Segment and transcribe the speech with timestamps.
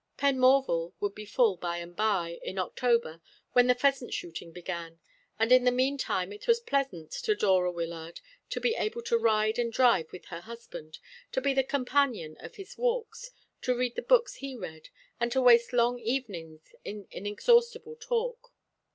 [0.17, 4.99] Penmorval would be full by and by, in October, when the pheasant shooting began;
[5.37, 8.19] and in the mean time it was pleasant to Dora Wyllard
[8.49, 10.97] to be able to ride and drive with her husband
[11.33, 13.29] to be the companion of his walks,
[13.61, 18.55] to read the books he read, and to waste long evenings in inexhaustible talk.